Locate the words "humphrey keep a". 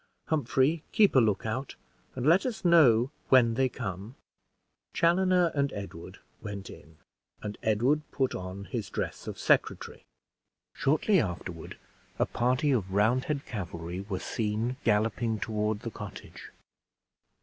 0.29-1.19